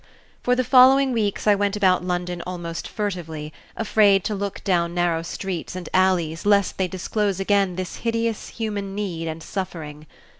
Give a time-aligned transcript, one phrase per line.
[0.41, 5.21] For the following weeks I went about London almost furtively, afraid to look down narrow
[5.21, 10.07] streets and alleys lest they disclose again this hideous human need and suffering.